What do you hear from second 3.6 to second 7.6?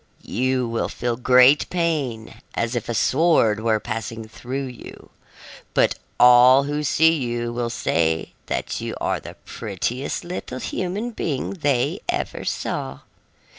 passing through you. But all who see you